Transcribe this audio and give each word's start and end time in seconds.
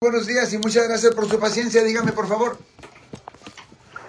Buenos 0.00 0.28
días 0.28 0.52
y 0.52 0.58
muchas 0.58 0.86
gracias 0.86 1.12
por 1.12 1.28
su 1.28 1.40
paciencia. 1.40 1.82
Dígame, 1.82 2.12
por 2.12 2.28
favor. 2.28 2.56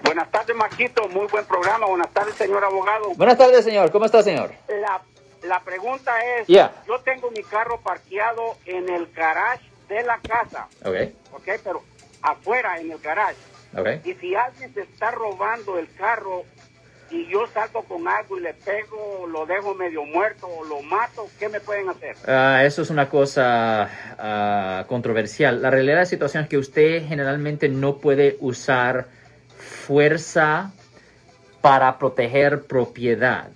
Buenas 0.04 0.30
tardes, 0.30 0.56
Maquito. 0.56 1.10
Muy 1.10 1.26
buen 1.26 1.44
programa. 1.46 1.88
Buenas 1.88 2.14
tardes, 2.14 2.36
señor 2.36 2.64
abogado. 2.64 3.10
Buenas 3.16 3.40
tardes, 3.40 3.66
señor. 3.66 3.90
¿Cómo 3.92 4.06
está, 4.06 4.22
señor? 4.22 4.52
La, 4.68 5.02
la 5.48 5.60
pregunta 5.64 6.14
es, 6.38 6.46
Yeah. 6.46 6.84
yo 6.88 7.00
tengo 7.00 7.32
mi 7.32 7.42
carro 7.42 7.82
parqueado 7.82 8.56
en 8.68 8.88
el 8.88 9.12
garage 9.14 9.66
de 9.88 10.04
la 10.04 10.20
casa, 10.20 10.68
Ok, 10.86 10.96
¿ok? 11.34 11.60
Pero 11.64 11.82
afuera, 12.22 12.80
en 12.80 12.92
el 12.92 13.00
garage. 13.00 13.40
ok. 13.76 14.06
Y 14.06 14.14
si 14.14 14.36
alguien 14.36 14.72
se 14.76 14.82
está 14.82 15.10
robando 15.10 15.80
el 15.80 15.92
carro 15.96 16.44
y 17.12 17.28
yo 17.28 17.48
salgo 17.54 17.84
con 17.84 18.08
algo 18.08 18.38
y 18.38 18.42
le 18.42 18.54
pego, 18.54 19.28
lo 19.28 19.46
dejo 19.46 19.74
medio 19.74 20.04
muerto 20.06 20.48
o 20.48 20.64
lo 20.64 20.82
mato, 20.82 21.28
¿qué 21.40 21.50
me 21.50 21.60
pueden 21.60 21.90
hacer? 21.90 22.16
Ah, 22.28 22.64
eso 22.64 22.82
es 22.82 22.90
una 22.90 23.10
cosa 23.10 23.90
ah, 24.18 24.86
controversial. 24.88 25.62
La 25.62 25.70
realidad 25.70 25.96
de 25.96 26.02
la 26.02 26.06
situación 26.06 26.44
es 26.44 26.50
que 26.50 26.58
usted 26.58 27.08
generalmente 27.08 27.70
no 27.70 27.98
puede 27.98 28.38
usar 28.40 29.08
fuerza 29.58 30.72
para 31.62 31.98
proteger 31.98 32.64
propiedad. 32.64 33.50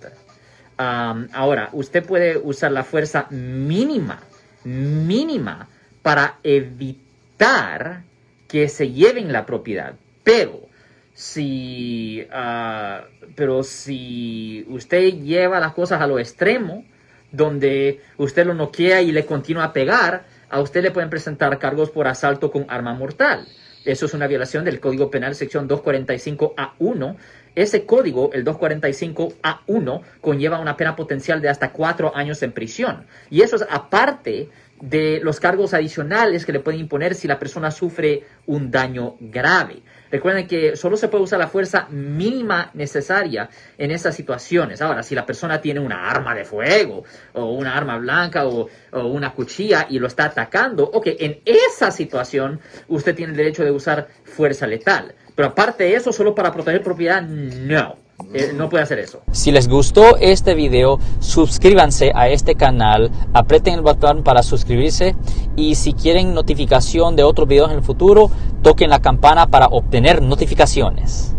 Ahora, 0.76 1.68
usted 1.72 2.04
puede 2.04 2.36
usar 2.36 2.72
la 2.72 2.82
fuerza 2.82 3.26
mínima, 3.30 4.20
mínima, 4.64 5.68
para 6.02 6.38
evitar 6.42 8.02
que 8.48 8.68
se 8.68 8.90
lleven 8.90 9.32
la 9.32 9.46
propiedad. 9.46 9.94
Pero 10.24 10.68
si, 11.14 12.26
ah, 12.32 13.04
pero 13.36 13.62
si 13.62 14.66
usted 14.68 15.14
lleva 15.22 15.60
las 15.60 15.72
cosas 15.72 16.02
a 16.02 16.06
lo 16.06 16.18
extremo, 16.18 16.84
donde 17.30 18.00
usted 18.18 18.44
lo 18.46 18.54
noquea 18.54 19.00
y 19.00 19.12
le 19.12 19.24
continúa 19.24 19.64
a 19.64 19.72
pegar, 19.72 20.24
a 20.50 20.60
usted 20.60 20.82
le 20.82 20.90
pueden 20.90 21.10
presentar 21.10 21.58
cargos 21.58 21.90
por 21.90 22.08
asalto 22.08 22.50
con 22.50 22.66
arma 22.68 22.94
mortal. 22.94 23.46
Eso 23.84 24.06
es 24.06 24.14
una 24.14 24.26
violación 24.26 24.64
del 24.64 24.80
Código 24.80 25.10
Penal 25.10 25.34
sección 25.34 25.68
245A1. 25.68 27.16
Ese 27.54 27.86
código, 27.86 28.30
el 28.32 28.44
245A1, 28.44 30.02
conlleva 30.20 30.58
una 30.58 30.76
pena 30.76 30.96
potencial 30.96 31.40
de 31.40 31.48
hasta 31.48 31.72
cuatro 31.72 32.14
años 32.16 32.42
en 32.42 32.52
prisión. 32.52 33.06
Y 33.30 33.42
eso 33.42 33.56
es 33.56 33.66
aparte 33.70 34.48
de 34.80 35.20
los 35.22 35.40
cargos 35.40 35.72
adicionales 35.72 36.44
que 36.44 36.52
le 36.52 36.60
pueden 36.60 36.80
imponer 36.80 37.14
si 37.14 37.28
la 37.28 37.38
persona 37.38 37.70
sufre 37.70 38.24
un 38.46 38.70
daño 38.70 39.16
grave. 39.20 39.82
Recuerden 40.10 40.46
que 40.46 40.76
solo 40.76 40.96
se 40.96 41.08
puede 41.08 41.24
usar 41.24 41.38
la 41.38 41.48
fuerza 41.48 41.86
mínima 41.90 42.70
necesaria 42.74 43.48
en 43.78 43.90
esas 43.90 44.14
situaciones. 44.14 44.82
Ahora, 44.82 45.02
si 45.02 45.14
la 45.14 45.26
persona 45.26 45.60
tiene 45.60 45.80
una 45.80 46.08
arma 46.08 46.34
de 46.34 46.44
fuego 46.44 47.04
o 47.32 47.52
una 47.52 47.76
arma 47.76 47.98
blanca 47.98 48.46
o, 48.46 48.68
o 48.92 49.06
una 49.06 49.32
cuchilla 49.32 49.86
y 49.88 49.98
lo 49.98 50.06
está 50.06 50.26
atacando, 50.26 50.84
ok, 50.84 51.06
en 51.18 51.40
esa 51.44 51.90
situación 51.90 52.60
usted 52.88 53.14
tiene 53.14 53.32
el 53.32 53.36
derecho 53.36 53.64
de 53.64 53.70
usar 53.70 54.08
fuerza 54.24 54.66
letal. 54.66 55.14
Pero 55.34 55.48
aparte 55.48 55.84
de 55.84 55.94
eso, 55.94 56.12
solo 56.12 56.34
para 56.34 56.52
proteger 56.52 56.82
propiedad, 56.82 57.22
no. 57.22 57.96
Eh, 58.32 58.52
no 58.54 58.68
puede 58.68 58.84
hacer 58.84 59.00
eso. 59.00 59.22
Si 59.32 59.50
les 59.50 59.68
gustó 59.68 60.16
este 60.16 60.54
video, 60.54 61.00
suscríbanse 61.18 62.12
a 62.14 62.28
este 62.28 62.54
canal, 62.54 63.10
aprieten 63.32 63.74
el 63.74 63.80
botón 63.82 64.22
para 64.22 64.42
suscribirse 64.42 65.16
y 65.56 65.74
si 65.74 65.92
quieren 65.92 66.32
notificación 66.32 67.16
de 67.16 67.24
otros 67.24 67.48
videos 67.48 67.70
en 67.70 67.78
el 67.78 67.82
futuro, 67.82 68.30
toquen 68.62 68.90
la 68.90 69.00
campana 69.00 69.48
para 69.48 69.66
obtener 69.66 70.22
notificaciones. 70.22 71.34